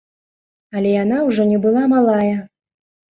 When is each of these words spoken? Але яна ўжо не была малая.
Але 0.79 0.93
яна 1.03 1.17
ўжо 1.27 1.45
не 1.53 1.59
была 1.67 1.83
малая. 1.95 2.35